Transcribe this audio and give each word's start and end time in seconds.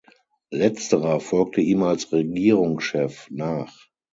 Letzterer 0.49 1.19
folgte 1.19 1.61
ihm 1.61 1.83
als 1.83 2.11
Regierungschef 2.11 3.29
nach. 3.29 3.85